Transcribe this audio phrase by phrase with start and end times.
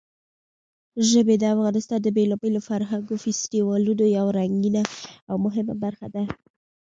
[1.09, 4.83] ژبې د افغانستان د بېلابېلو فرهنګي فستیوالونو یوه رنګینه
[5.29, 6.23] او مهمه برخه ده.